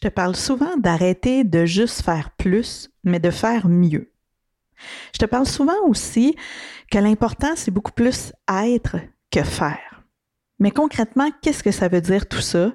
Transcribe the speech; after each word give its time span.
je 0.00 0.08
te 0.08 0.14
parle 0.14 0.36
souvent 0.36 0.76
d'arrêter 0.76 1.42
de 1.42 1.64
juste 1.64 2.02
faire 2.02 2.30
plus, 2.30 2.88
mais 3.02 3.18
de 3.18 3.32
faire 3.32 3.66
mieux. 3.66 4.12
Je 5.12 5.18
te 5.18 5.26
parle 5.26 5.44
souvent 5.44 5.80
aussi 5.88 6.36
que 6.88 6.98
l'important, 6.98 7.56
c'est 7.56 7.72
beaucoup 7.72 7.90
plus 7.90 8.32
être 8.48 8.98
que 9.32 9.42
faire. 9.42 10.04
Mais 10.60 10.70
concrètement, 10.70 11.32
qu'est-ce 11.42 11.64
que 11.64 11.72
ça 11.72 11.88
veut 11.88 12.00
dire 12.00 12.28
tout 12.28 12.40
ça? 12.40 12.74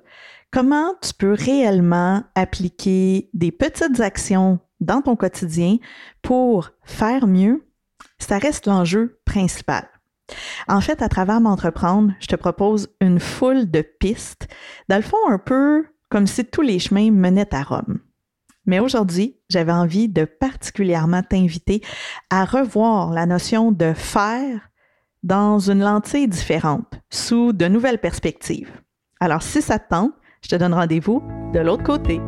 Comment 0.52 0.96
tu 1.02 1.14
peux 1.14 1.32
réellement 1.32 2.26
appliquer 2.36 3.30
des 3.34 3.54
petites 3.54 4.02
actions 4.02 4.60
dans 4.82 5.02
ton 5.02 5.16
quotidien 5.16 5.78
pour 6.24 6.72
faire 6.84 7.26
mieux? 7.26 7.66
Ça 8.20 8.38
reste 8.38 8.68
l'enjeu 8.68 9.22
principal. 9.24 9.88
En 10.68 10.82
fait, 10.82 11.02
à 11.02 11.08
travers 11.08 11.40
m'entreprendre, 11.40 12.12
je 12.20 12.28
te 12.28 12.36
propose 12.36 12.94
une 13.00 13.22
foule 13.22 13.72
de 13.72 13.82
pistes, 13.82 14.50
dans 14.90 14.98
le 14.98 15.04
fond 15.04 15.30
un 15.30 15.40
peu 15.40 15.86
comme 16.14 16.28
si 16.28 16.46
tous 16.46 16.62
les 16.62 16.78
chemins 16.78 17.10
menaient 17.10 17.56
à 17.56 17.64
Rome. 17.64 17.98
Mais 18.68 18.80
aujourd'hui, 18.80 19.40
j'avais 19.50 19.72
envie 19.72 20.08
de 20.08 20.26
particulièrement 20.26 21.24
t'inviter 21.24 21.82
à 22.30 22.46
revoir 22.46 23.10
la 23.10 23.26
notion 23.26 23.72
de 23.72 23.94
faire 23.94 24.70
dans 25.24 25.58
une 25.58 25.80
lentille 25.80 26.28
différente, 26.28 27.00
sous 27.10 27.52
de 27.52 27.66
nouvelles 27.66 27.98
perspectives. 27.98 28.70
Alors, 29.20 29.42
si 29.42 29.60
ça 29.60 29.80
te 29.80 29.90
tente, 29.90 30.14
je 30.44 30.50
te 30.50 30.56
donne 30.56 30.76
rendez-vous 30.76 31.24
de 31.52 31.60
l'autre 31.60 31.82
côté. 31.82 32.20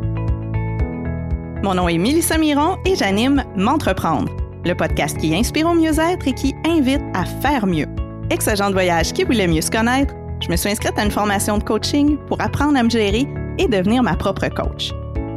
Mon 1.62 1.76
nom 1.76 1.88
est 1.88 1.99
Mélissa 1.99 2.40
Miron 2.40 2.77
et 2.88 2.95
j'anime 2.95 3.43
M'entreprendre, 3.55 4.35
le 4.65 4.73
podcast 4.73 5.15
qui 5.15 5.35
inspire 5.35 5.67
au 5.67 5.76
mieux-être 5.76 6.27
et 6.27 6.34
qui 6.34 6.55
invite 6.65 7.04
à 7.13 7.23
faire 7.26 7.67
mieux. 7.67 7.88
Ex-agent 8.31 8.70
de 8.70 8.73
voyage 8.73 9.13
qui 9.13 9.26
voulait 9.26 9.48
mieux 9.48 9.62
se 9.62 9.70
connaître, 9.70 10.15
je 10.41 10.49
me 10.49 10.55
suis 10.55 10.71
inscrite 10.71 10.98
à 10.98 11.05
une 11.05 11.12
formation 11.12 11.59
de 11.59 11.63
coaching 11.63 12.17
pour 12.26 12.41
apprendre 12.41 12.79
à 12.79 12.81
me 12.81 12.90
gérer 12.90 13.27
et 13.58 13.68
devenir 13.68 14.04
ma 14.04 14.16
propre 14.16 14.48
coach. 14.50 14.91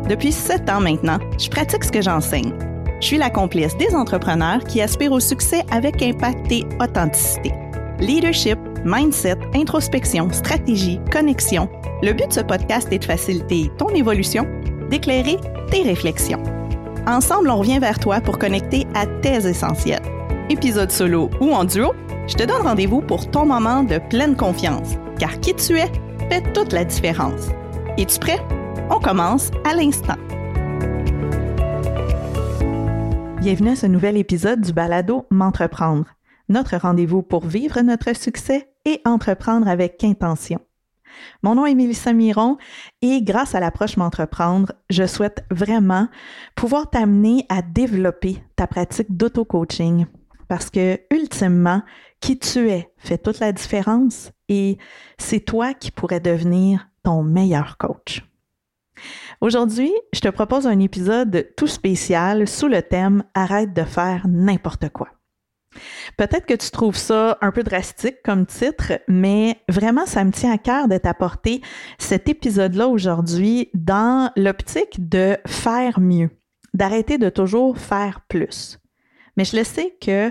Depuis 0.09 0.33
sept 0.33 0.69
ans 0.71 0.81
maintenant, 0.81 1.19
je 1.39 1.49
pratique 1.49 1.85
ce 1.85 1.93
que 1.93 2.03
j'enseigne. 2.03 2.53
Je 3.01 3.07
suis 3.07 3.19
la 3.19 3.31
complice 3.31 3.77
des 3.77 3.95
entrepreneurs 3.95 4.65
qui 4.65 4.81
aspirent 4.81 5.13
au 5.13 5.21
succès 5.21 5.63
avec 5.71 6.03
impact 6.03 6.51
et 6.51 6.65
authenticité. 6.81 7.53
Leadership, 8.01 8.59
mindset, 8.85 9.37
introspection, 9.55 10.31
stratégie, 10.33 11.01
connexion. 11.13 11.69
Le 12.03 12.13
but 12.13 12.29
de 12.29 12.33
ce 12.33 12.41
podcast 12.41 12.89
est 12.93 13.01
de 13.01 13.05
faciliter 13.05 13.71
ton 13.77 13.89
évolution, 13.91 14.47
d'éclairer 14.91 15.37
tes 15.71 15.83
réflexions. 15.83 16.43
Ensemble, 17.07 17.51
on 17.51 17.59
revient 17.59 17.79
vers 17.79 17.99
toi 17.99 18.21
pour 18.21 18.39
connecter 18.39 18.87
à 18.95 19.07
tes 19.07 19.47
essentiels. 19.47 20.03
Épisode 20.51 20.91
solo 20.91 21.31
ou 21.41 21.53
en 21.53 21.65
duo, 21.65 21.93
je 22.27 22.35
te 22.35 22.45
donne 22.45 22.63
rendez-vous 22.63 23.01
pour 23.01 23.31
ton 23.31 23.47
moment 23.47 23.83
de 23.83 23.99
pleine 24.11 24.37
confiance, 24.37 24.95
car 25.19 25.39
qui 25.41 25.55
tu 25.55 25.79
es 25.79 25.91
fait 26.31 26.53
toute 26.53 26.73
la 26.73 26.85
différence. 26.85 27.49
Es-tu 27.99 28.21
prêt? 28.21 28.39
On 28.91 29.01
commence 29.01 29.51
à 29.65 29.75
l'instant. 29.75 30.15
Bienvenue 33.41 33.71
à 33.71 33.75
ce 33.75 33.87
nouvel 33.87 34.17
épisode 34.17 34.61
du 34.61 34.73
balado 34.73 35.27
M'entreprendre, 35.31 36.07
notre 36.49 36.77
rendez-vous 36.77 37.23
pour 37.23 37.45
vivre 37.45 37.81
notre 37.81 38.15
succès 38.15 38.71
et 38.85 39.01
entreprendre 39.05 39.67
avec 39.67 40.05
intention. 40.05 40.61
Mon 41.43 41.57
nom 41.57 41.67
est 41.67 41.75
Mélissa 41.75 42.13
Miron 42.13 42.57
et 43.03 43.21
grâce 43.21 43.57
à 43.57 43.61
l'approche 43.61 43.97
M'entreprendre, 43.97 44.75
je 44.91 45.05
souhaite 45.05 45.45
vraiment 45.51 46.07
pouvoir 46.55 46.89
t'amener 46.89 47.47
à 47.49 47.63
développer 47.63 48.41
ta 48.55 48.69
pratique 48.69 49.17
d'auto-coaching 49.17 50.07
parce 50.47 50.71
que 50.71 51.01
ultimement, 51.13 51.83
qui 52.21 52.39
tu 52.39 52.71
es 52.71 52.93
fait 52.97 53.19
toute 53.19 53.41
la 53.41 53.51
différence 53.51 54.31
et 54.49 54.79
c'est 55.19 55.41
toi 55.41 55.75
qui 55.75 55.91
pourrais 55.91 56.21
devenir 56.21 56.89
ton 57.09 57.23
meilleur 57.23 57.79
coach. 57.79 58.23
Aujourd'hui, 59.41 59.91
je 60.13 60.21
te 60.21 60.29
propose 60.29 60.67
un 60.67 60.79
épisode 60.79 61.49
tout 61.57 61.67
spécial 61.67 62.47
sous 62.47 62.69
le 62.69 62.83
thème 62.83 63.25
Arrête 63.33 63.73
de 63.73 63.85
faire 63.85 64.27
n'importe 64.29 64.91
quoi. 64.91 65.09
Peut-être 66.19 66.45
que 66.45 66.53
tu 66.53 66.71
trouves 66.71 66.99
ça 66.99 67.39
un 67.41 67.51
peu 67.51 67.63
drastique 67.63 68.19
comme 68.23 68.45
titre, 68.45 69.01
mais 69.09 69.57
vraiment, 69.71 70.05
ça 70.05 70.23
me 70.23 70.33
tient 70.33 70.53
à 70.53 70.59
cœur 70.59 70.87
de 70.87 70.99
t'apporter 70.99 71.63
cet 71.97 72.29
épisode-là 72.29 72.89
aujourd'hui 72.89 73.71
dans 73.73 74.31
l'optique 74.37 75.09
de 75.09 75.39
faire 75.47 76.01
mieux, 76.01 76.29
d'arrêter 76.75 77.17
de 77.17 77.31
toujours 77.31 77.79
faire 77.79 78.21
plus. 78.29 78.79
Mais 79.39 79.47
je 79.47 79.57
le 79.57 79.65
sais 79.65 79.97
que 79.99 80.31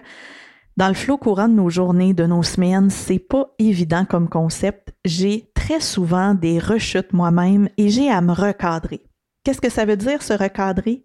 dans 0.78 0.90
le 0.90 0.94
flot 0.94 1.18
courant 1.18 1.48
de 1.48 1.56
nos 1.56 1.72
journées, 1.72 2.14
de 2.14 2.28
nos 2.28 2.44
semaines, 2.44 2.92
c'est 2.92 3.18
pas 3.18 3.48
évident 3.58 4.06
comme 4.06 4.30
concept. 4.30 4.94
J'ai 5.06 5.52
très 5.68 5.82
souvent 5.82 6.34
des 6.34 6.60
rechutes 6.60 7.12
moi-même 7.12 7.68
et 7.76 7.90
j'ai 7.90 8.10
à 8.10 8.22
me 8.22 8.32
recadrer. 8.32 9.04
Qu'est-ce 9.44 9.60
que 9.60 9.70
ça 9.70 9.84
veut 9.84 9.98
dire 9.98 10.24
se 10.24 10.32
recadrer? 10.32 11.04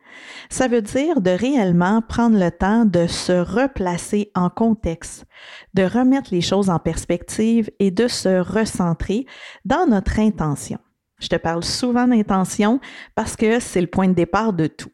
Ça 0.50 0.69
veut 0.69 0.83
dire 0.83 1.21
de 1.21 1.33
réellement 1.33 2.00
prendre 2.00 2.39
le 2.39 2.49
temps 2.53 2.84
de 2.84 3.09
se 3.09 3.33
replacer 3.33 4.31
en 4.37 4.51
contexte, 4.51 5.25
de 5.75 5.83
remettre 5.83 6.33
les 6.33 6.43
choses 6.43 6.71
en 6.71 6.78
perspective 6.78 7.72
et 7.81 7.91
de 7.91 8.06
se 8.06 8.39
recentrer 8.39 9.27
dans 9.65 9.84
notre 9.87 10.21
intention. 10.21 10.78
Je 11.19 11.27
te 11.27 11.37
parle 11.37 11.65
souvent 11.65 12.06
d'intention 12.06 12.78
parce 13.17 13.34
que 13.34 13.59
c'est 13.59 13.81
le 13.81 13.89
point 13.89 14.06
de 14.06 14.15
départ 14.15 14.53
de 14.53 14.69
tout. 14.69 14.93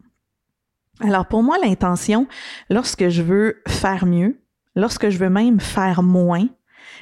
Alors 1.01 1.27
pour 1.27 1.43
moi, 1.43 1.59
l'intention, 1.63 2.27
lorsque 2.71 3.11
je 3.11 3.21
veux 3.21 3.63
faire 3.69 4.07
mieux, 4.07 4.41
lorsque 4.77 5.11
je 5.11 5.19
veux 5.19 5.29
même 5.29 5.61
faire 5.61 6.03
moins, 6.03 6.47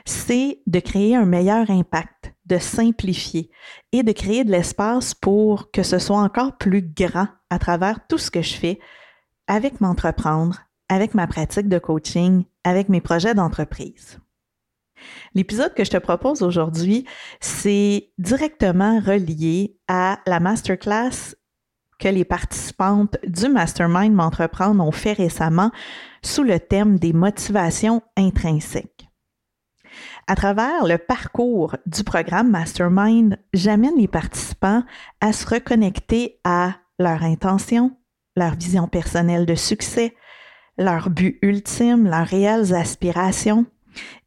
c'est 0.04 0.60
de 0.66 0.80
créer 0.80 1.16
un 1.16 1.26
meilleur 1.26 1.70
impact, 1.70 2.32
de 2.47 2.58
simplifier 2.58 3.50
et 3.92 4.02
de 4.02 4.12
créer 4.12 4.44
de 4.44 4.50
l'espace 4.50 5.14
pour 5.14 5.70
que 5.70 5.82
ce 5.82 5.98
soit 5.98 6.20
encore 6.20 6.56
plus 6.56 6.82
grand 6.82 7.28
à 7.50 7.58
travers 7.58 8.06
tout 8.06 8.19
ce 8.19 8.30
que 8.30 8.42
je 8.42 8.54
fais 8.54 8.78
avec 9.46 9.80
m'entreprendre, 9.80 10.60
avec 10.88 11.14
ma 11.14 11.26
pratique 11.26 11.69
de 11.69 11.78
coaching, 11.78 12.44
avec 12.64 12.88
mes 12.88 13.00
projets 13.00 13.34
d'entreprise. 13.34 14.19
L'épisode 15.34 15.75
que 15.75 15.84
je 15.84 15.91
te 15.91 15.96
propose 15.98 16.42
aujourd'hui, 16.42 17.04
c'est 17.41 18.10
directement 18.19 18.98
relié 19.00 19.78
à 19.88 20.20
la 20.26 20.41
masterclass 20.41 21.36
que 21.98 22.08
les 22.08 22.25
participantes 22.25 23.16
du 23.26 23.48
Mastermind 23.48 24.14
M'entreprendre 24.14 24.84
ont 24.84 24.92
fait 24.92 25.12
récemment 25.12 25.70
sous 26.22 26.42
le 26.42 26.60
thème 26.60 26.98
des 26.98 27.12
motivations 27.12 28.02
intrinsèques. 28.16 29.06
À 30.26 30.34
travers 30.34 30.86
le 30.86 30.98
parcours 30.98 31.76
du 31.86 32.04
programme 32.04 32.50
Mastermind, 32.50 33.38
j'amène 33.52 33.96
les 33.96 34.08
participants 34.08 34.82
à 35.20 35.32
se 35.32 35.46
reconnecter 35.46 36.40
à 36.44 36.74
leur 36.98 37.22
intention, 37.22 37.96
leur 38.36 38.54
vision 38.54 38.88
personnelle 38.88 39.46
de 39.46 39.54
succès, 39.54 40.14
leur 40.78 41.10
but 41.10 41.38
ultime, 41.42 42.04
leurs 42.04 42.26
réelles 42.26 42.74
aspirations, 42.74 43.66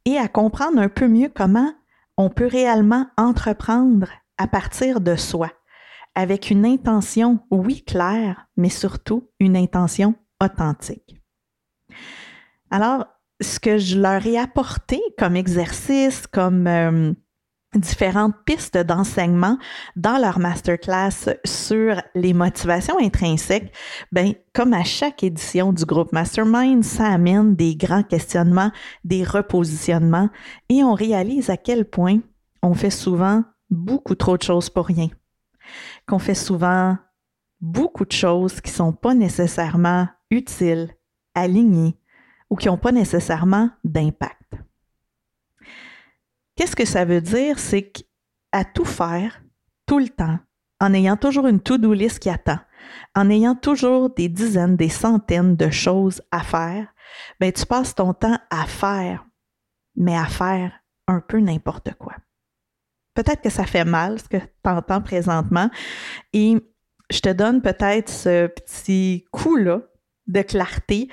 et 0.04 0.16
à 0.16 0.28
comprendre 0.28 0.78
un 0.78 0.88
peu 0.88 1.06
mieux 1.06 1.28
comment 1.28 1.72
on 2.16 2.28
peut 2.28 2.46
réellement 2.46 3.06
entreprendre 3.16 4.08
à 4.38 4.46
partir 4.46 5.00
de 5.00 5.16
soi, 5.16 5.50
avec 6.14 6.50
une 6.50 6.64
intention, 6.64 7.40
oui, 7.50 7.82
claire, 7.84 8.46
mais 8.56 8.68
surtout 8.68 9.28
une 9.38 9.56
intention 9.56 10.14
authentique. 10.42 11.20
Alors, 12.70 13.06
ce 13.40 13.58
que 13.58 13.78
je 13.78 13.98
leur 13.98 14.26
ai 14.26 14.38
apporté 14.38 15.00
comme 15.18 15.36
exercice, 15.36 16.26
comme 16.26 16.66
euh, 16.66 17.12
différentes 17.74 18.34
pistes 18.44 18.78
d'enseignement 18.78 19.58
dans 19.96 20.18
leur 20.18 20.38
masterclass 20.38 21.36
sur 21.44 22.00
les 22.14 22.32
motivations 22.32 22.98
intrinsèques, 22.98 23.72
ben, 24.12 24.34
comme 24.52 24.72
à 24.74 24.84
chaque 24.84 25.22
édition 25.22 25.72
du 25.72 25.84
groupe 25.84 26.12
Mastermind, 26.12 26.84
ça 26.84 27.06
amène 27.06 27.54
des 27.54 27.76
grands 27.76 28.02
questionnements, 28.02 28.72
des 29.04 29.24
repositionnements 29.24 30.28
et 30.68 30.82
on 30.82 30.94
réalise 30.94 31.50
à 31.50 31.56
quel 31.56 31.84
point 31.84 32.18
on 32.62 32.74
fait 32.74 32.90
souvent 32.90 33.44
beaucoup 33.70 34.16
trop 34.16 34.36
de 34.36 34.42
choses 34.42 34.68
pour 34.68 34.86
rien 34.86 35.08
qu'on 36.06 36.18
fait 36.18 36.34
souvent 36.34 36.98
beaucoup 37.60 38.04
de 38.04 38.12
choses 38.12 38.60
qui 38.60 38.70
sont 38.70 38.92
pas 38.92 39.14
nécessairement 39.14 40.08
utiles, 40.30 40.90
alignées 41.34 41.96
ou 42.50 42.56
qui 42.56 42.68
n'ont 42.68 42.76
pas 42.76 42.92
nécessairement 42.92 43.70
d'impact. 43.84 44.54
Qu'est-ce 46.56 46.76
que 46.76 46.84
ça 46.84 47.04
veut 47.04 47.20
dire? 47.20 47.58
C'est 47.58 47.90
qu'à 47.90 48.64
tout 48.64 48.84
faire, 48.84 49.42
tout 49.86 49.98
le 49.98 50.08
temps, 50.08 50.38
en 50.80 50.92
ayant 50.92 51.16
toujours 51.16 51.46
une 51.46 51.60
to-do 51.60 51.92
list 51.92 52.18
qui 52.18 52.28
attend, 52.28 52.58
en 53.14 53.30
ayant 53.30 53.54
toujours 53.54 54.10
des 54.10 54.28
dizaines, 54.28 54.76
des 54.76 54.88
centaines 54.88 55.56
de 55.56 55.70
choses 55.70 56.22
à 56.30 56.42
faire, 56.42 56.88
ben 57.38 57.52
tu 57.52 57.64
passes 57.64 57.94
ton 57.94 58.12
temps 58.12 58.38
à 58.50 58.66
faire, 58.66 59.24
mais 59.96 60.16
à 60.16 60.26
faire 60.26 60.72
un 61.06 61.20
peu 61.20 61.38
n'importe 61.38 61.94
quoi 61.94 62.14
peut-être 63.14 63.42
que 63.42 63.50
ça 63.50 63.66
fait 63.66 63.84
mal 63.84 64.18
ce 64.18 64.28
que 64.28 64.38
tu 64.38 64.70
entends 64.70 65.02
présentement. 65.02 65.70
Et 66.32 66.56
je 67.10 67.20
te 67.20 67.28
donne 67.30 67.62
peut-être 67.62 68.08
ce 68.08 68.46
petit 68.46 69.24
coup-là 69.30 69.82
de 70.26 70.42
clarté, 70.42 71.08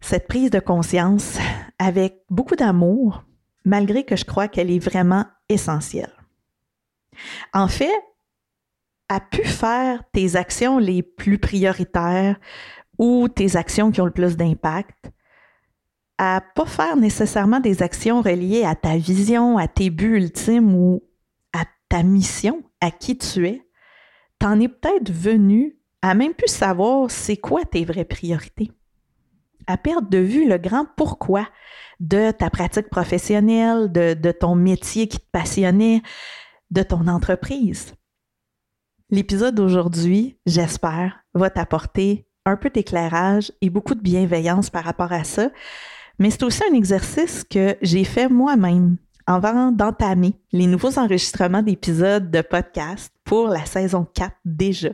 cette 0.00 0.28
prise 0.28 0.50
de 0.50 0.60
conscience 0.60 1.38
avec 1.78 2.22
beaucoup 2.30 2.56
d'amour, 2.56 3.24
malgré 3.64 4.04
que 4.04 4.16
je 4.16 4.24
crois 4.24 4.48
qu'elle 4.48 4.70
est 4.70 4.78
vraiment 4.78 5.26
essentielle. 5.48 6.12
En 7.52 7.68
fait, 7.68 8.02
à 9.08 9.20
pu 9.20 9.44
faire 9.44 10.02
tes 10.12 10.36
actions 10.36 10.78
les 10.78 11.02
plus 11.02 11.38
prioritaires 11.38 12.38
ou 12.98 13.28
tes 13.28 13.56
actions 13.56 13.90
qui 13.90 14.00
ont 14.00 14.06
le 14.06 14.10
plus 14.12 14.36
d'impact, 14.36 15.10
à 16.18 16.42
pas 16.54 16.66
faire 16.66 16.96
nécessairement 16.96 17.60
des 17.60 17.82
actions 17.82 18.22
reliées 18.22 18.64
à 18.64 18.74
ta 18.74 18.96
vision, 18.96 19.58
à 19.58 19.68
tes 19.68 19.90
buts 19.90 20.16
ultimes 20.16 20.74
ou 20.74 21.02
à 21.52 21.64
ta 21.88 22.02
mission, 22.02 22.62
à 22.80 22.90
qui 22.90 23.16
tu 23.18 23.48
es, 23.48 23.66
t'en 24.38 24.60
es 24.60 24.68
peut-être 24.68 25.10
venu 25.10 25.76
à 26.02 26.14
même 26.14 26.34
plus 26.34 26.50
savoir 26.50 27.10
c'est 27.10 27.36
quoi 27.36 27.64
tes 27.64 27.84
vraies 27.84 28.04
priorités. 28.04 28.70
À 29.66 29.76
perdre 29.76 30.08
de 30.08 30.18
vue 30.18 30.48
le 30.48 30.58
grand 30.58 30.86
pourquoi 30.96 31.46
de 32.00 32.30
ta 32.30 32.50
pratique 32.50 32.88
professionnelle, 32.88 33.92
de, 33.92 34.32
ton 34.32 34.54
métier 34.54 35.06
qui 35.06 35.18
te 35.18 35.30
passionnait, 35.30 36.02
de 36.70 36.82
ton 36.82 37.06
entreprise. 37.08 37.94
L'épisode 39.10 39.54
d'aujourd'hui, 39.54 40.38
j'espère, 40.46 41.20
va 41.34 41.50
t'apporter 41.50 42.26
un 42.46 42.56
peu 42.56 42.70
d'éclairage 42.70 43.52
et 43.60 43.70
beaucoup 43.70 43.94
de 43.94 44.00
bienveillance 44.00 44.70
par 44.70 44.84
rapport 44.84 45.12
à 45.12 45.24
ça. 45.24 45.50
Mais 46.18 46.30
c'est 46.30 46.42
aussi 46.42 46.62
un 46.70 46.74
exercice 46.74 47.44
que 47.44 47.76
j'ai 47.82 48.04
fait 48.04 48.28
moi-même 48.28 48.96
avant 49.26 49.70
d'entamer 49.70 50.34
les 50.52 50.66
nouveaux 50.66 50.98
enregistrements 50.98 51.62
d'épisodes 51.62 52.30
de 52.30 52.40
podcast 52.40 53.12
pour 53.24 53.48
la 53.48 53.64
saison 53.64 54.06
4 54.14 54.34
déjà 54.44 54.90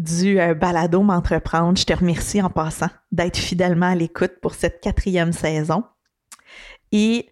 du 0.00 0.40
euh, 0.40 0.54
balado 0.54 1.02
M'entreprendre. 1.02 1.78
Je 1.78 1.84
te 1.84 1.92
remercie 1.92 2.40
en 2.42 2.50
passant 2.50 2.88
d'être 3.12 3.36
fidèlement 3.36 3.86
à 3.86 3.94
l'écoute 3.94 4.32
pour 4.40 4.54
cette 4.54 4.80
quatrième 4.80 5.32
saison. 5.32 5.84
Et 6.92 7.28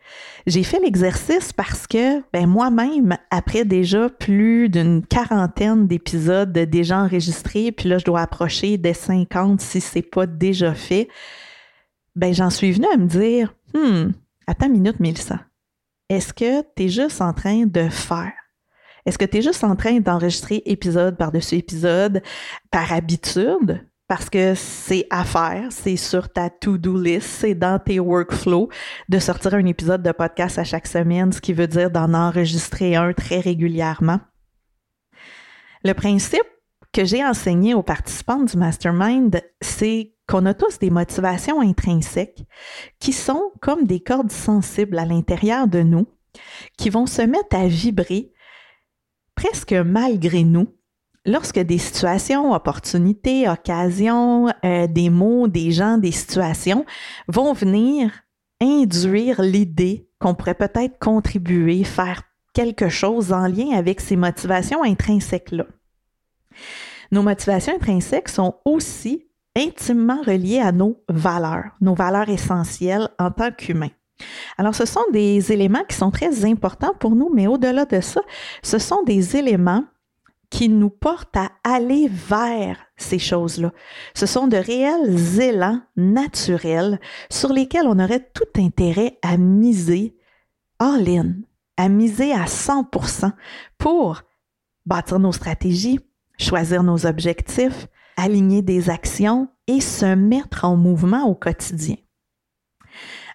j'ai 0.46 0.62
fait 0.62 0.78
l'exercice 0.78 1.52
parce 1.52 1.86
que 1.86 2.20
ben, 2.32 2.46
moi-même, 2.46 3.16
après 3.30 3.64
déjà 3.64 4.08
plus 4.08 4.68
d'une 4.68 5.04
quarantaine 5.04 5.88
d'épisodes 5.88 6.52
déjà 6.52 6.98
enregistrés, 6.98 7.72
puis 7.72 7.88
là, 7.88 7.98
je 7.98 8.04
dois 8.04 8.20
approcher 8.20 8.78
des 8.78 8.94
50 8.94 9.60
si 9.60 9.80
c'est 9.80 10.02
pas 10.02 10.26
déjà 10.26 10.74
fait, 10.74 11.08
ben, 12.14 12.32
j'en 12.32 12.50
suis 12.50 12.70
venue 12.70 12.86
à 12.94 12.96
me 12.96 13.06
dire, 13.06 13.52
hmm, 13.74 14.12
attends 14.46 14.66
une 14.66 14.72
minute, 14.72 15.00
Mélissa. 15.00 15.40
Est-ce 16.08 16.32
que 16.32 16.62
tu 16.76 16.84
es 16.84 16.88
juste 16.88 17.20
en 17.20 17.32
train 17.32 17.66
de 17.66 17.88
faire? 17.88 18.32
Est-ce 19.08 19.16
que 19.16 19.24
tu 19.24 19.38
es 19.38 19.42
juste 19.42 19.64
en 19.64 19.74
train 19.74 20.00
d'enregistrer 20.00 20.62
épisode 20.66 21.16
par-dessus 21.16 21.54
épisode 21.54 22.20
par 22.70 22.92
habitude? 22.92 23.82
parce 24.06 24.30
que 24.30 24.54
c'est 24.54 25.06
à 25.10 25.24
faire, 25.24 25.68
c'est 25.70 25.96
sur 25.96 26.30
ta 26.30 26.48
to-do 26.48 26.98
list, 26.98 27.26
c'est 27.26 27.54
dans 27.54 27.78
tes 27.78 28.00
workflows 28.00 28.70
de 29.10 29.18
sortir 29.18 29.52
un 29.54 29.66
épisode 29.66 30.02
de 30.02 30.12
podcast 30.12 30.58
à 30.58 30.64
chaque 30.64 30.86
semaine, 30.86 31.30
ce 31.30 31.42
qui 31.42 31.52
veut 31.52 31.66
dire 31.66 31.90
d'en 31.90 32.14
enregistrer 32.14 32.96
un 32.96 33.12
très 33.12 33.40
régulièrement. 33.40 34.20
Le 35.84 35.92
principe 35.92 36.40
que 36.92 37.04
j'ai 37.04 37.22
enseigné 37.22 37.74
aux 37.74 37.82
participants 37.82 38.44
du 38.44 38.56
mastermind, 38.56 39.42
c'est 39.60 40.14
qu'on 40.26 40.46
a 40.46 40.54
tous 40.54 40.78
des 40.78 40.90
motivations 40.90 41.60
intrinsèques 41.60 42.44
qui 42.98 43.12
sont 43.12 43.52
comme 43.60 43.84
des 43.84 44.00
cordes 44.00 44.32
sensibles 44.32 44.98
à 44.98 45.04
l'intérieur 45.04 45.66
de 45.66 45.80
nous, 45.80 46.06
qui 46.78 46.88
vont 46.88 47.06
se 47.06 47.22
mettre 47.22 47.56
à 47.56 47.66
vibrer 47.66 48.32
presque 49.38 49.72
malgré 49.72 50.42
nous 50.42 50.66
lorsque 51.24 51.60
des 51.60 51.78
situations, 51.78 52.54
opportunités, 52.54 53.48
occasions, 53.48 54.48
euh, 54.64 54.88
des 54.88 55.10
mots, 55.10 55.46
des 55.46 55.70
gens, 55.70 55.96
des 55.96 56.10
situations 56.10 56.84
vont 57.28 57.52
venir 57.52 58.10
induire 58.60 59.40
l'idée 59.40 60.08
qu'on 60.18 60.34
pourrait 60.34 60.54
peut-être 60.54 60.98
contribuer, 60.98 61.84
faire 61.84 62.22
quelque 62.52 62.88
chose 62.88 63.32
en 63.32 63.46
lien 63.46 63.76
avec 63.76 64.00
ces 64.00 64.16
motivations 64.16 64.82
intrinsèques-là. 64.82 65.66
Nos 67.12 67.22
motivations 67.22 67.76
intrinsèques 67.76 68.30
sont 68.30 68.56
aussi 68.64 69.28
intimement 69.54 70.20
reliées 70.22 70.58
à 70.58 70.72
nos 70.72 71.00
valeurs, 71.08 71.76
nos 71.80 71.94
valeurs 71.94 72.28
essentielles 72.28 73.08
en 73.20 73.30
tant 73.30 73.52
qu'humains. 73.52 73.92
Alors, 74.56 74.74
ce 74.74 74.84
sont 74.84 75.04
des 75.12 75.52
éléments 75.52 75.84
qui 75.88 75.96
sont 75.96 76.10
très 76.10 76.44
importants 76.44 76.94
pour 76.98 77.14
nous, 77.14 77.30
mais 77.32 77.46
au-delà 77.46 77.84
de 77.84 78.00
ça, 78.00 78.20
ce 78.62 78.78
sont 78.78 79.02
des 79.04 79.36
éléments 79.36 79.84
qui 80.50 80.68
nous 80.68 80.90
portent 80.90 81.36
à 81.36 81.50
aller 81.62 82.08
vers 82.08 82.78
ces 82.96 83.18
choses-là. 83.18 83.72
Ce 84.14 84.26
sont 84.26 84.48
de 84.48 84.56
réels 84.56 85.40
élans 85.40 85.80
naturels 85.96 86.98
sur 87.30 87.52
lesquels 87.52 87.86
on 87.86 87.98
aurait 87.98 88.28
tout 88.32 88.48
intérêt 88.56 89.18
à 89.22 89.36
miser 89.36 90.16
all-in, 90.78 91.34
à 91.76 91.88
miser 91.88 92.32
à 92.32 92.46
100% 92.46 93.32
pour 93.76 94.22
bâtir 94.86 95.18
nos 95.18 95.32
stratégies, 95.32 96.00
choisir 96.38 96.82
nos 96.82 97.04
objectifs, 97.04 97.86
aligner 98.16 98.62
des 98.62 98.90
actions 98.90 99.48
et 99.66 99.80
se 99.80 100.14
mettre 100.14 100.64
en 100.64 100.76
mouvement 100.76 101.26
au 101.26 101.34
quotidien. 101.34 101.96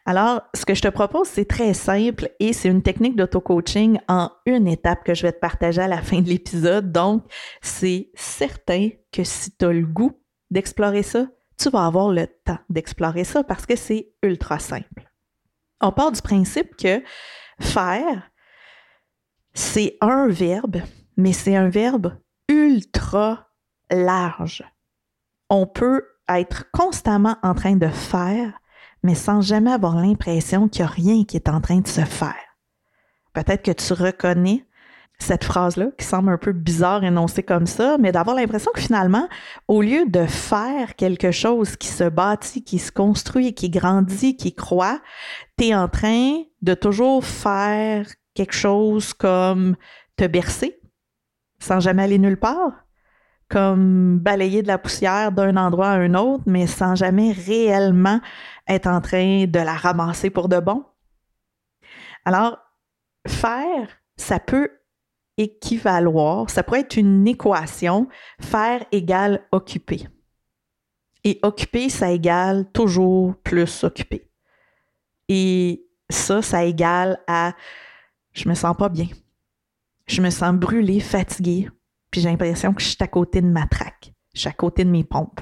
Alors, 0.06 0.42
ce 0.54 0.66
que 0.66 0.74
je 0.74 0.82
te 0.82 0.90
propose, 0.90 1.28
c'est 1.30 1.48
très 1.48 1.74
simple 1.74 2.30
et 2.40 2.52
c'est 2.52 2.68
une 2.68 2.82
technique 2.82 3.16
d'auto-coaching 3.16 4.00
en 4.10 4.32
une 4.46 4.68
étape 4.68 5.04
que 5.06 5.14
je 5.14 5.22
vais 5.22 5.32
te 5.32 5.40
partager 5.40 5.82
à 5.82 5.88
la 5.88 6.02
fin 6.02 6.20
de 6.20 6.28
l'épisode. 6.28 6.92
Donc, 6.92 7.24
c'est 7.62 8.10
certain 8.14 8.90
que 9.14 9.24
si 9.24 9.56
tu 9.56 9.64
as 9.64 9.72
le 9.72 9.86
goût 9.86 10.12
d'explorer 10.52 11.04
ça, 11.04 11.28
tu 11.58 11.70
vas 11.70 11.86
avoir 11.86 12.10
le 12.10 12.28
temps 12.28 12.60
d'explorer 12.70 13.24
ça 13.24 13.44
parce 13.44 13.66
que 13.66 13.78
c'est 13.78 14.10
ultra 14.22 14.60
simple. 14.60 15.10
On 15.80 15.94
part 15.94 16.12
du 16.12 16.22
principe 16.22 16.76
que 16.76 17.02
faire, 17.62 18.30
c'est 19.54 19.98
un 20.02 20.28
verbe, 20.28 20.82
mais 21.16 21.32
c'est 21.32 21.56
un 21.56 21.70
verbe 21.70 22.18
ultra 22.50 23.48
large. 23.90 24.64
On 25.50 25.66
peut 25.66 26.04
être 26.28 26.70
constamment 26.72 27.38
en 27.42 27.54
train 27.54 27.76
de 27.76 27.88
faire 27.88 28.60
mais 29.04 29.16
sans 29.16 29.42
jamais 29.42 29.72
avoir 29.72 29.96
l'impression 29.96 30.68
qu'il 30.68 30.84
n'y 30.84 30.90
a 30.90 30.94
rien 30.94 31.24
qui 31.26 31.36
est 31.36 31.50
en 31.50 31.62
train 31.62 31.80
de 31.80 31.88
se 31.88 32.02
faire. 32.02 32.36
Peut-être 33.34 33.64
que 33.64 33.72
tu 33.72 33.94
reconnais 33.94 34.66
cette 35.20 35.44
phrase-là, 35.44 35.88
qui 35.98 36.06
semble 36.06 36.32
un 36.32 36.38
peu 36.38 36.52
bizarre 36.52 37.04
énoncée 37.04 37.44
comme 37.44 37.66
ça, 37.66 37.98
mais 37.98 38.12
d'avoir 38.12 38.36
l'impression 38.36 38.72
que 38.74 38.82
finalement, 38.82 39.28
au 39.68 39.82
lieu 39.82 40.06
de 40.06 40.26
faire 40.26 40.96
quelque 40.96 41.32
chose 41.32 41.76
qui 41.76 41.88
se 41.88 42.04
bâtit, 42.04 42.64
qui 42.64 42.80
se 42.80 42.92
construit, 42.92 43.54
qui 43.54 43.70
grandit, 43.70 44.36
qui 44.36 44.54
croît, 44.54 45.00
tu 45.58 45.68
es 45.68 45.76
en 45.76 45.88
train 45.88 46.42
de 46.62 46.74
toujours 46.74 47.24
faire 47.24 48.08
quelque 48.34 48.56
chose 48.56 49.14
comme 49.14 49.76
te 50.18 50.26
bercer, 50.26 50.80
sans 51.60 51.80
jamais 51.80 52.04
aller 52.04 52.20
nulle 52.20 52.40
part, 52.40 52.83
comme 53.54 54.18
balayer 54.18 54.64
de 54.64 54.68
la 54.68 54.80
poussière 54.80 55.32
d'un 55.32 55.56
endroit 55.58 55.90
à 55.90 55.98
un 55.98 56.16
autre, 56.16 56.44
mais 56.48 56.66
sans 56.66 56.96
jamais 56.96 57.32
réellement 57.34 58.20
être 58.68 58.88
en 58.88 59.00
train 59.00 59.46
de 59.46 59.60
la 59.60 59.76
ramasser 59.76 60.32
pour 60.32 60.50
de 60.50 60.60
bon. 60.60 60.84
Alors, 62.26 62.58
faire, 63.28 63.90
ça 64.18 64.40
peut 64.40 64.72
équivaloir, 65.38 66.50
ça 66.50 66.64
pourrait 66.64 66.80
être 66.80 66.98
une 66.98 67.28
équation, 67.28 68.08
faire 68.42 68.84
égale 68.92 69.46
occuper. 69.52 70.08
Et 71.24 71.40
occuper, 71.44 71.90
ça 71.90 72.10
égale 72.10 72.66
toujours 72.72 73.36
plus 73.44 73.84
occuper. 73.84 74.32
Et 75.30 75.86
ça, 76.10 76.42
ça 76.42 76.66
égale 76.66 77.20
à 77.28 77.54
je 78.32 78.50
me 78.50 78.56
sens 78.56 78.76
pas 78.76 78.90
bien. 78.90 79.10
Je 80.08 80.24
me 80.24 80.32
sens 80.32 80.56
brûlée, 80.56 81.00
fatiguée, 81.00 81.70
puis 82.14 82.22
j'ai 82.22 82.30
l'impression 82.30 82.76
que 82.76 82.82
je 82.84 82.90
suis 82.90 82.98
à 83.00 83.08
côté 83.08 83.42
de 83.42 83.48
ma 83.48 83.66
traque, 83.66 84.14
je 84.36 84.42
suis 84.42 84.48
à 84.48 84.54
côté 84.54 84.86
de 84.86 84.92
mes 84.92 85.04
pompes. 85.04 85.42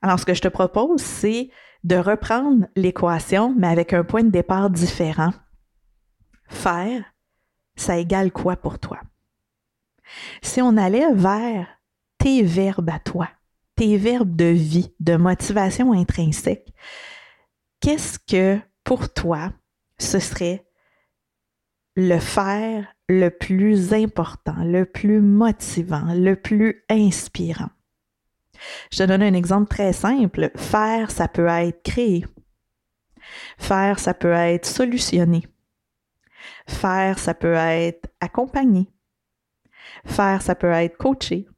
Alors, 0.00 0.18
ce 0.18 0.24
que 0.24 0.32
je 0.32 0.40
te 0.40 0.48
propose, 0.48 1.02
c'est 1.02 1.50
de 1.84 1.96
reprendre 1.96 2.66
l'équation, 2.76 3.54
mais 3.54 3.66
avec 3.66 3.92
un 3.92 4.04
point 4.04 4.22
de 4.22 4.30
départ 4.30 4.70
différent. 4.70 5.34
Faire, 6.48 7.04
ça 7.76 7.98
égale 7.98 8.32
quoi 8.32 8.56
pour 8.56 8.78
toi? 8.78 8.98
Si 10.40 10.62
on 10.62 10.78
allait 10.78 11.12
vers 11.12 11.68
tes 12.16 12.42
verbes 12.42 12.88
à 12.88 12.98
toi, 12.98 13.28
tes 13.74 13.98
verbes 13.98 14.34
de 14.34 14.46
vie, 14.46 14.94
de 15.00 15.16
motivation 15.16 15.92
intrinsèque, 15.92 16.72
qu'est-ce 17.80 18.18
que 18.18 18.58
pour 18.82 19.12
toi, 19.12 19.52
ce 19.98 20.20
serait 20.20 20.66
le 21.96 22.18
faire 22.18 22.86
le 23.08 23.30
plus 23.30 23.94
important, 23.94 24.56
le 24.62 24.84
plus 24.84 25.20
motivant, 25.20 26.12
le 26.14 26.34
plus 26.34 26.84
inspirant. 26.90 27.70
Je 28.90 28.98
te 28.98 29.02
donne 29.04 29.22
un 29.22 29.34
exemple 29.34 29.68
très 29.68 29.92
simple. 29.92 30.50
Faire, 30.56 31.10
ça 31.10 31.28
peut 31.28 31.46
être 31.46 31.82
créer. 31.82 32.24
Faire, 33.58 33.98
ça 33.98 34.14
peut 34.14 34.32
être 34.32 34.66
solutionner. 34.66 35.46
Faire, 36.68 37.18
ça 37.18 37.34
peut 37.34 37.54
être 37.54 38.08
accompagner. 38.20 38.88
Faire, 40.04 40.42
ça 40.42 40.54
peut 40.54 40.70
être 40.70 40.96
coacher. 40.96 41.48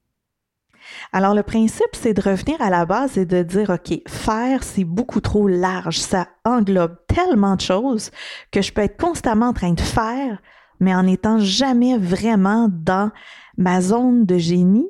Alors 1.12 1.34
le 1.34 1.42
principe, 1.42 1.94
c'est 1.94 2.14
de 2.14 2.22
revenir 2.22 2.60
à 2.60 2.70
la 2.70 2.86
base 2.86 3.18
et 3.18 3.26
de 3.26 3.42
dire, 3.42 3.70
OK, 3.70 4.00
faire, 4.08 4.62
c'est 4.62 4.84
beaucoup 4.84 5.20
trop 5.20 5.48
large. 5.48 5.98
Ça 5.98 6.28
englobe 6.44 6.96
tellement 7.06 7.56
de 7.56 7.60
choses 7.60 8.10
que 8.50 8.62
je 8.62 8.72
peux 8.72 8.82
être 8.82 9.00
constamment 9.00 9.48
en 9.48 9.52
train 9.52 9.72
de 9.72 9.80
faire 9.80 10.38
mais 10.80 10.94
en 10.94 11.04
n'étant 11.04 11.38
jamais 11.38 11.96
vraiment 11.98 12.68
dans 12.70 13.10
ma 13.56 13.80
zone 13.80 14.24
de 14.24 14.38
génie, 14.38 14.88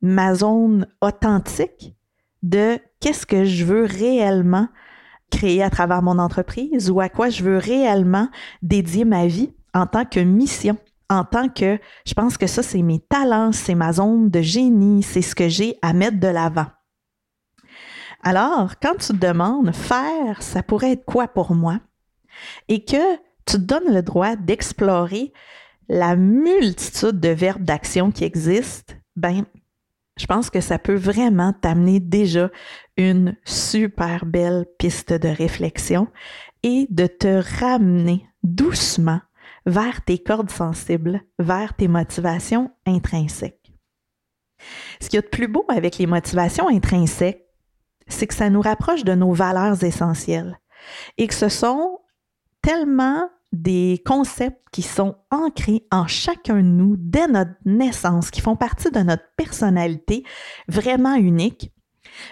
ma 0.00 0.34
zone 0.34 0.86
authentique 1.00 1.96
de 2.42 2.78
qu'est-ce 3.00 3.26
que 3.26 3.44
je 3.44 3.64
veux 3.64 3.84
réellement 3.84 4.68
créer 5.30 5.62
à 5.62 5.70
travers 5.70 6.02
mon 6.02 6.18
entreprise 6.18 6.90
ou 6.90 7.00
à 7.00 7.08
quoi 7.08 7.28
je 7.28 7.42
veux 7.42 7.58
réellement 7.58 8.28
dédier 8.62 9.04
ma 9.04 9.26
vie 9.26 9.52
en 9.74 9.86
tant 9.86 10.04
que 10.04 10.20
mission, 10.20 10.76
en 11.10 11.24
tant 11.24 11.48
que, 11.48 11.78
je 12.06 12.14
pense 12.14 12.36
que 12.36 12.46
ça, 12.46 12.62
c'est 12.62 12.82
mes 12.82 13.00
talents, 13.00 13.52
c'est 13.52 13.74
ma 13.74 13.92
zone 13.92 14.30
de 14.30 14.42
génie, 14.42 15.02
c'est 15.02 15.22
ce 15.22 15.34
que 15.34 15.48
j'ai 15.48 15.78
à 15.82 15.92
mettre 15.92 16.20
de 16.20 16.28
l'avant. 16.28 16.66
Alors, 18.22 18.78
quand 18.80 18.94
tu 18.96 19.12
te 19.18 19.26
demandes 19.26 19.74
faire, 19.74 20.42
ça 20.42 20.62
pourrait 20.62 20.92
être 20.92 21.04
quoi 21.04 21.28
pour 21.28 21.54
moi? 21.54 21.80
Et 22.68 22.84
que 22.84 23.16
tu 23.46 23.56
te 23.56 23.56
donnes 23.56 23.94
le 23.94 24.02
droit 24.02 24.36
d'explorer 24.36 25.32
la 25.88 26.16
multitude 26.16 27.20
de 27.20 27.28
verbes 27.28 27.62
d'action 27.62 28.10
qui 28.10 28.24
existent, 28.24 28.94
ben, 29.16 29.44
je 30.18 30.26
pense 30.26 30.50
que 30.50 30.60
ça 30.60 30.78
peut 30.78 30.96
vraiment 30.96 31.52
t'amener 31.52 32.00
déjà 32.00 32.50
une 32.96 33.36
super 33.44 34.26
belle 34.26 34.66
piste 34.78 35.12
de 35.12 35.28
réflexion 35.28 36.08
et 36.62 36.86
de 36.90 37.06
te 37.06 37.42
ramener 37.60 38.26
doucement 38.42 39.20
vers 39.68 40.02
tes 40.02 40.18
cordes 40.18 40.50
sensibles, 40.50 41.22
vers 41.38 41.74
tes 41.74 41.88
motivations 41.88 42.72
intrinsèques. 42.86 43.72
Ce 45.00 45.08
qu'il 45.08 45.18
y 45.18 45.18
a 45.18 45.22
de 45.22 45.28
plus 45.28 45.46
beau 45.46 45.64
avec 45.68 45.98
les 45.98 46.06
motivations 46.06 46.68
intrinsèques, 46.68 47.44
c'est 48.08 48.26
que 48.26 48.34
ça 48.34 48.50
nous 48.50 48.62
rapproche 48.62 49.04
de 49.04 49.14
nos 49.14 49.32
valeurs 49.32 49.84
essentielles 49.84 50.58
et 51.18 51.26
que 51.26 51.34
ce 51.34 51.50
sont 51.50 52.00
tellement 52.62 53.28
des 53.52 54.02
concepts 54.04 54.62
qui 54.72 54.82
sont 54.82 55.16
ancrés 55.30 55.86
en 55.90 56.06
chacun 56.06 56.56
de 56.56 56.62
nous 56.62 56.96
dès 56.98 57.28
notre 57.28 57.54
naissance, 57.64 58.30
qui 58.30 58.40
font 58.40 58.56
partie 58.56 58.90
de 58.90 59.00
notre 59.00 59.24
personnalité 59.36 60.24
vraiment 60.66 61.14
unique, 61.14 61.72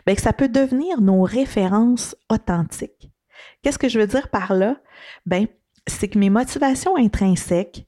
bien 0.07 0.15
que 0.15 0.23
ça 0.23 0.33
peut 0.33 0.49
devenir 0.49 1.01
nos 1.01 1.23
références 1.23 2.17
authentiques. 2.31 3.11
Qu'est-ce 3.63 3.79
que 3.79 3.89
je 3.89 3.99
veux 3.99 4.07
dire 4.07 4.29
par 4.29 4.55
là? 4.55 4.77
Ben, 5.27 5.47
c'est 5.87 6.09
que 6.09 6.19
mes 6.19 6.31
motivations 6.31 6.97
intrinsèques, 6.97 7.87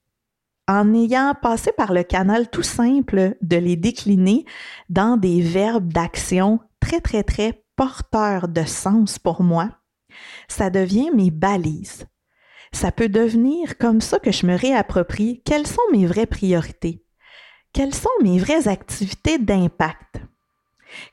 en 0.68 0.92
ayant 0.94 1.34
passé 1.40 1.72
par 1.72 1.92
le 1.92 2.02
canal 2.02 2.50
tout 2.50 2.62
simple 2.62 3.36
de 3.40 3.56
les 3.56 3.76
décliner 3.76 4.44
dans 4.90 5.16
des 5.16 5.40
verbes 5.40 5.92
d'action 5.92 6.60
très, 6.78 7.00
très, 7.00 7.22
très 7.22 7.64
porteurs 7.74 8.48
de 8.48 8.64
sens 8.64 9.18
pour 9.18 9.42
moi, 9.42 9.70
ça 10.46 10.68
devient 10.68 11.10
mes 11.14 11.30
balises. 11.30 12.06
Ça 12.72 12.92
peut 12.92 13.08
devenir 13.08 13.78
comme 13.78 14.02
ça 14.02 14.18
que 14.18 14.30
je 14.30 14.46
me 14.46 14.56
réapproprie 14.56 15.42
quelles 15.44 15.66
sont 15.66 15.80
mes 15.90 16.06
vraies 16.06 16.26
priorités, 16.26 17.02
quelles 17.72 17.94
sont 17.94 18.10
mes 18.22 18.38
vraies 18.38 18.68
activités 18.68 19.38
d'impact, 19.38 20.20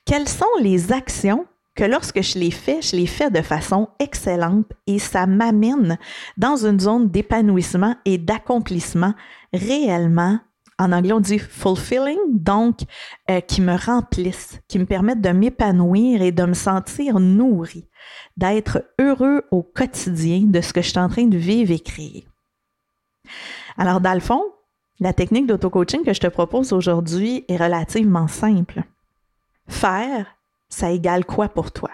quelles 0.04 0.28
sont 0.28 0.46
les 0.60 0.92
actions 0.92 1.48
que 1.76 1.84
lorsque 1.84 2.22
je 2.22 2.40
les 2.40 2.52
fais, 2.52 2.82
je 2.82 2.96
les 2.96 3.06
fais 3.06 3.30
de 3.30 3.42
façon 3.42 3.90
excellente 4.00 4.72
et 4.88 4.98
ça 4.98 5.28
m'amène 5.28 5.98
dans 6.38 6.66
une 6.66 6.80
zone 6.80 7.10
d'épanouissement 7.10 7.96
et 8.06 8.18
d'accomplissement 8.18 9.14
réellement. 9.54 10.40
En 10.78 10.92
anglais, 10.92 11.14
on 11.14 11.22
dit 11.22 11.40
fulfilling, 11.40 12.18
donc 12.32 12.80
euh, 13.30 13.40
qui 13.40 13.62
me 13.62 13.78
remplissent, 13.78 14.60
qui 14.68 14.78
me 14.78 14.86
permettent 14.86 15.22
de 15.22 15.30
m'épanouir 15.30 16.22
et 16.22 16.34
de 16.34 16.44
me 16.44 16.54
sentir 16.54 17.20
nourri, 17.20 17.88
d'être 18.36 18.84
heureux 19.00 19.44
au 19.52 19.64
quotidien 19.64 20.42
de 20.46 20.60
ce 20.60 20.74
que 20.74 20.82
je 20.82 20.90
suis 20.90 21.00
en 21.00 21.08
train 21.08 21.28
de 21.28 21.38
vivre 21.38 21.72
et 21.72 21.80
créer. 21.80 22.26
Alors, 23.78 24.02
dans 24.02 24.14
le 24.14 24.20
fond, 24.20 24.44
la 25.00 25.14
technique 25.14 25.48
d'auto-coaching 25.48 26.04
que 26.04 26.14
je 26.14 26.20
te 26.20 26.28
propose 26.28 26.74
aujourd'hui 26.74 27.46
est 27.48 27.58
relativement 27.58 28.28
simple. 28.28 28.84
Faire 29.68 30.28
ça 30.76 30.92
égale 30.92 31.26
quoi 31.26 31.48
pour 31.48 31.72
toi? 31.72 31.90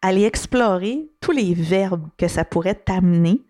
Aller 0.00 0.24
explorer 0.24 1.10
tous 1.20 1.32
les 1.32 1.54
verbes 1.54 2.08
que 2.16 2.28
ça 2.28 2.44
pourrait 2.44 2.76
t'amener 2.76 3.42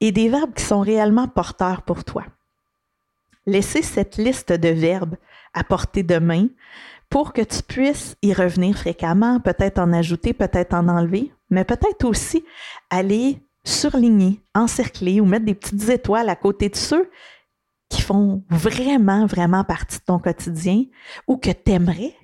et 0.00 0.10
des 0.10 0.28
verbes 0.28 0.54
qui 0.54 0.64
sont 0.64 0.80
réellement 0.80 1.28
porteurs 1.28 1.82
pour 1.82 2.04
toi. 2.04 2.24
Laissez 3.46 3.82
cette 3.82 4.16
liste 4.16 4.52
de 4.52 4.68
verbes 4.68 5.16
à 5.52 5.64
portée 5.64 6.02
de 6.02 6.18
main 6.18 6.48
pour 7.10 7.34
que 7.34 7.42
tu 7.42 7.62
puisses 7.62 8.16
y 8.22 8.32
revenir 8.32 8.76
fréquemment, 8.76 9.38
peut-être 9.38 9.78
en 9.78 9.92
ajouter, 9.92 10.32
peut-être 10.32 10.72
en 10.74 10.88
enlever, 10.88 11.30
mais 11.50 11.64
peut-être 11.64 12.04
aussi 12.06 12.42
aller 12.88 13.38
surligner, 13.64 14.40
encercler 14.54 15.20
ou 15.20 15.26
mettre 15.26 15.44
des 15.44 15.54
petites 15.54 15.90
étoiles 15.90 16.30
à 16.30 16.36
côté 16.36 16.70
de 16.70 16.76
ceux 16.76 17.10
qui 17.90 18.00
font 18.00 18.42
vraiment, 18.48 19.26
vraiment 19.26 19.62
partie 19.62 19.98
de 19.98 20.04
ton 20.04 20.18
quotidien 20.18 20.84
ou 21.28 21.36
que 21.36 21.50
tu 21.50 21.70
aimerais 21.70 22.14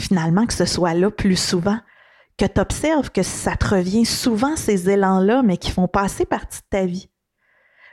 finalement 0.00 0.46
que 0.46 0.54
ce 0.54 0.64
soit 0.64 0.94
là 0.94 1.10
plus 1.10 1.36
souvent, 1.36 1.78
que 2.36 2.46
tu 2.46 2.60
observes 2.60 3.10
que 3.10 3.22
ça 3.22 3.56
te 3.56 3.68
revient 3.68 4.06
souvent 4.06 4.56
ces 4.56 4.88
élans-là, 4.88 5.42
mais 5.42 5.58
qui 5.58 5.70
font 5.70 5.88
passer 5.88 6.24
partie 6.24 6.60
de 6.60 6.66
ta 6.70 6.86
vie. 6.86 7.10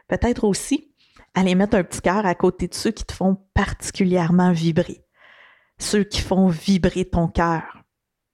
Peut-être 0.08 0.46
aussi 0.46 0.94
aller 1.36 1.54
mettre 1.54 1.76
un 1.76 1.84
petit 1.84 2.02
cœur 2.02 2.26
à 2.26 2.34
côté 2.34 2.68
de 2.68 2.74
ceux 2.74 2.92
qui 2.92 3.04
te 3.04 3.14
font 3.14 3.38
particulièrement 3.54 4.52
vibrer, 4.52 5.04
ceux 5.78 6.04
qui 6.04 6.22
font 6.22 6.48
vibrer 6.48 7.06
ton 7.06 7.28
cœur. 7.28 7.84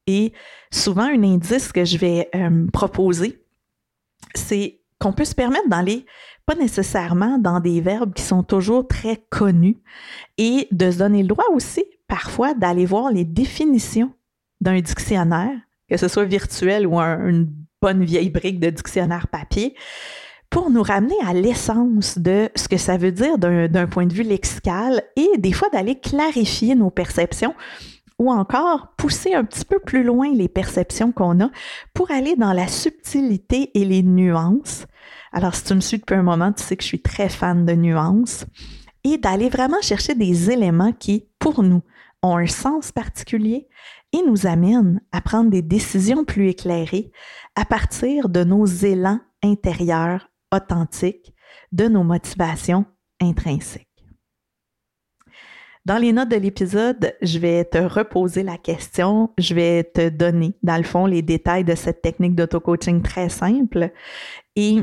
Et 0.06 0.34
souvent, 0.72 1.04
un 1.04 1.24
indice 1.24 1.72
que 1.72 1.84
je 1.84 1.98
vais 1.98 2.30
euh, 2.36 2.68
proposer, 2.72 3.44
c'est 4.36 4.82
qu'on 5.00 5.14
peut 5.14 5.26
se 5.26 5.36
permettre 5.36 5.68
d'aller 5.68 6.06
pas 6.46 6.56
nécessairement 6.56 7.38
dans 7.38 7.60
des 7.60 7.82
verbes 7.82 8.14
qui 8.14 8.24
sont 8.24 8.44
toujours 8.44 8.88
très 8.88 9.18
connus 9.30 9.82
et 10.38 10.68
de 10.72 10.92
se 10.92 11.00
donner 11.00 11.22
le 11.22 11.30
droit 11.30 11.46
aussi 11.54 11.86
parfois 12.08 12.54
d'aller 12.54 12.86
voir 12.86 13.12
les 13.12 13.26
définitions 13.26 14.14
d'un 14.62 14.80
dictionnaire, 14.80 15.58
que 15.90 15.98
ce 15.98 16.08
soit 16.08 16.26
virtuel 16.26 16.88
ou 16.88 17.00
une 17.00 17.54
bonne 17.82 18.04
vieille 18.04 18.30
brique 18.30 18.60
de 18.60 18.70
dictionnaire 18.70 19.28
papier, 19.28 19.76
pour 20.50 20.70
nous 20.70 20.84
ramener 20.84 21.16
à 21.26 21.34
l'essence 21.34 22.20
de 22.20 22.50
ce 22.56 22.68
que 22.68 22.78
ça 22.78 22.98
veut 22.98 23.12
dire 23.12 23.38
d'un 23.40 23.88
point 23.88 24.06
de 24.06 24.14
vue 24.14 24.24
lexical 24.24 25.02
et 25.16 25.30
des 25.40 25.52
fois 25.52 25.68
d'aller 25.70 26.00
clarifier 26.00 26.76
nos 26.76 26.92
perceptions 26.92 27.56
ou 28.20 28.32
encore 28.32 28.94
pousser 28.96 29.34
un 29.34 29.44
petit 29.44 29.66
peu 29.66 29.80
plus 29.80 30.04
loin 30.04 30.32
les 30.32 30.48
perceptions 30.48 31.12
qu'on 31.12 31.44
a 31.44 31.50
pour 31.96 32.12
aller 32.12 32.36
dans 32.36 32.54
la 32.54 32.68
subtilité 32.68 33.72
et 33.74 33.84
les 33.84 34.04
nuances. 34.04 34.86
Alors, 35.32 35.56
si 35.56 35.64
tu 35.64 35.74
me 35.74 35.80
suis 35.80 35.98
depuis 35.98 36.16
un 36.16 36.24
moment, 36.24 36.54
tu 36.54 36.62
sais 36.62 36.78
que 36.78 36.84
je 36.84 36.88
suis 36.88 37.02
très 37.02 37.30
fan 37.30 37.66
de 37.66 37.74
nuances 37.74 38.46
et 39.04 39.18
d'aller 39.18 39.50
vraiment 39.50 39.82
chercher 39.82 40.14
des 40.14 40.52
éléments 40.52 40.94
qui, 40.94 41.26
pour 41.40 41.64
nous, 41.64 41.82
ont 42.24 42.38
un 42.38 42.48
sens 42.48 42.92
particulier 42.92 43.68
et 44.14 44.22
nous 44.26 44.48
amènent 44.48 45.02
à 45.12 45.22
prendre 45.22 45.50
des 45.50 45.62
décisions 45.62 46.24
plus 46.24 46.50
éclairées 46.50 47.12
à 47.56 47.66
partir 47.66 48.30
de 48.30 48.44
nos 48.44 48.66
élans 48.66 49.20
intérieurs 49.44 50.30
authentiques, 50.54 51.34
de 51.72 51.88
nos 51.88 52.04
motivations 52.04 52.86
intrinsèques. 53.22 53.88
Dans 55.86 55.98
les 55.98 56.14
notes 56.14 56.30
de 56.30 56.38
l'épisode, 56.38 57.14
je 57.22 57.40
vais 57.40 57.66
te 57.66 57.78
reposer 57.78 58.42
la 58.42 58.58
question, 58.58 59.32
je 59.38 59.54
vais 59.54 59.84
te 59.84 60.08
donner, 60.08 60.54
dans 60.64 60.78
le 60.78 60.84
fond, 60.84 61.06
les 61.06 61.22
détails 61.22 61.66
de 61.66 61.76
cette 61.76 62.02
technique 62.02 62.36
d'auto-coaching 62.36 63.02
très 63.02 63.28
simple 63.28 63.92
et 64.56 64.80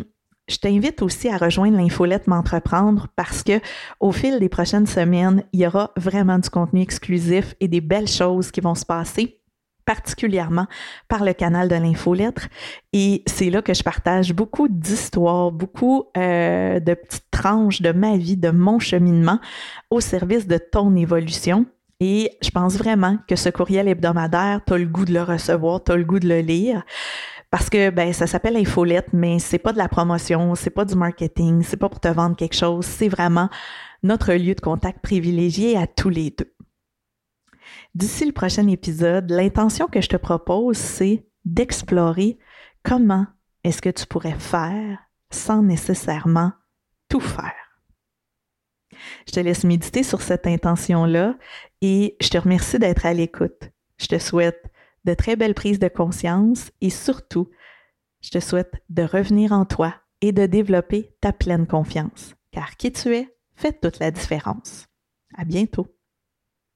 je 0.51 0.59
t'invite 0.59 1.01
aussi 1.01 1.29
à 1.29 1.37
rejoindre 1.37 1.79
l'infolette 1.79 2.27
M'entreprendre 2.27 3.07
parce 3.17 3.43
que 3.43 3.61
au 4.01 4.13
fil 4.13 4.39
des 4.41 4.49
prochaines 4.49 4.87
semaines, 4.87 5.45
il 5.53 5.61
y 5.61 5.67
aura 5.67 5.93
vraiment 5.97 6.39
du 6.39 6.51
contenu 6.51 6.83
exclusif 6.83 7.55
et 7.61 7.69
des 7.69 7.81
belles 7.81 8.09
choses 8.09 8.51
qui 8.51 8.61
vont 8.61 8.75
se 8.75 8.85
passer 8.85 9.41
particulièrement 9.87 10.67
par 11.09 11.25
le 11.25 11.33
canal 11.33 11.69
de 11.69 11.75
l'infolettre. 11.75 12.49
Et 12.93 13.23
c'est 13.27 13.51
là 13.51 13.63
que 13.63 13.75
je 13.75 13.83
partage 13.83 14.33
beaucoup 14.33 14.69
d'histoires, 14.69 15.51
beaucoup 15.51 16.05
euh, 16.17 16.79
de 16.79 16.95
petites 16.95 17.31
tranches 17.31 17.83
de 17.83 17.93
ma 17.93 18.17
vie, 18.17 18.37
de 18.37 18.51
mon 18.51 18.79
cheminement 18.79 19.41
au 19.91 20.01
service 20.01 20.47
de 20.47 20.59
ton 20.59 20.95
évolution. 20.95 21.67
Et 21.99 22.31
je 22.43 22.51
pense 22.51 22.77
vraiment 22.77 23.19
que 23.29 23.37
ce 23.37 23.49
courriel 23.51 23.89
hebdomadaire, 23.89 24.61
tu 24.67 24.73
as 24.73 24.79
le 24.79 24.87
goût 24.87 25.05
de 25.05 25.13
le 25.13 25.23
recevoir, 25.23 25.83
tu 25.83 25.93
as 25.93 25.97
le 25.97 26.05
goût 26.05 26.19
de 26.19 26.29
le 26.29 26.41
lire. 26.41 26.85
Parce 27.51 27.69
que 27.69 27.91
ben 27.91 28.13
ça 28.13 28.27
s'appelle 28.27 28.57
infolette, 28.57 29.13
mais 29.13 29.41
c'est 29.41 29.59
pas 29.59 29.73
de 29.73 29.79
la 29.79 29.89
promotion, 29.89 30.55
c'est 30.55 30.71
pas 30.71 30.85
du 30.85 30.95
marketing, 30.95 31.63
c'est 31.63 31.77
pas 31.77 31.89
pour 31.89 32.01
te 32.01 32.09
vendre 32.09 32.37
quelque 32.37 32.55
chose, 32.55 32.87
c'est 32.87 33.09
vraiment 33.09 33.49
notre 34.03 34.33
lieu 34.35 34.55
de 34.55 34.61
contact 34.61 35.01
privilégié 35.01 35.77
à 35.77 35.87
tous 35.87 36.11
les 36.11 36.31
deux. 36.31 36.55
D'ici 37.95 38.25
le 38.25 38.33
prochain 38.33 38.69
épisode, 38.69 39.31
l'intention 39.31 39.89
que 39.89 40.01
je 40.01 40.09
te 40.09 40.17
propose, 40.17 40.77
c'est 40.77 41.27
d'explorer 41.45 42.39
comment 42.85 43.27
est-ce 43.65 43.83
que 43.83 43.91
tu 43.91 44.07
pourrais 44.07 44.39
faire 44.39 44.99
sans 45.31 45.63
nécessairement 45.63 46.53
tout 47.09 47.21
faire. 47.21 47.53
Je 49.27 49.33
te 49.33 49.41
laisse 49.41 49.65
méditer 49.65 50.03
sur 50.03 50.23
cette 50.23 50.47
intention-là 50.47 51.37
et 51.81 52.17
je 52.21 52.29
te 52.29 52.39
remercie 52.39 52.79
d'être 52.79 53.07
à 53.07 53.15
l'écoute. 53.15 53.71
Je 53.99 54.07
te 54.07 54.19
souhaite 54.19 54.63
de 55.05 55.15
très 55.15 55.37
belles 55.37 55.55
prises 55.55 55.79
de 55.79 55.89
conscience 55.89 56.71
et 56.81 56.91
surtout, 56.91 57.51
je 58.21 58.31
te 58.31 58.41
souhaite 58.41 58.75
de 58.89 59.03
revenir 59.03 59.53
en 59.53 59.65
toi 59.65 59.95
et 60.21 60.33
de 60.33 60.47
développer 60.47 61.15
ta 61.21 61.33
pleine 61.33 61.67
confiance. 61.67 62.35
Car 62.51 62.77
qui 62.77 62.93
tu 62.93 63.15
es 63.15 63.29
fait 63.55 63.81
toute 63.81 63.99
la 63.99 64.11
différence. 64.11 64.87
À 65.37 65.45
bientôt. 65.45 65.87